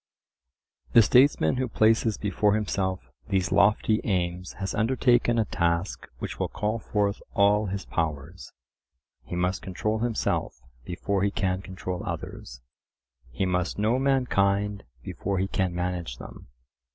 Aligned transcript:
The 0.93 1.03
statesman 1.03 1.57
who 1.57 1.67
places 1.67 2.17
before 2.17 2.55
himself 2.55 3.11
these 3.29 3.51
lofty 3.51 4.01
aims 4.03 4.53
has 4.53 4.73
undertaken 4.73 5.37
a 5.37 5.45
task 5.45 6.07
which 6.17 6.39
will 6.39 6.47
call 6.47 6.79
forth 6.79 7.21
all 7.35 7.67
his 7.67 7.85
powers. 7.85 8.51
He 9.23 9.35
must 9.35 9.61
control 9.61 9.99
himself 9.99 10.59
before 10.85 11.21
he 11.21 11.29
can 11.29 11.61
control 11.61 12.03
others; 12.03 12.61
he 13.29 13.45
must 13.45 13.77
know 13.77 13.99
mankind 13.99 14.85
before 15.03 15.37
he 15.37 15.47
can 15.47 15.75
manage 15.75 16.17
them. 16.17 16.47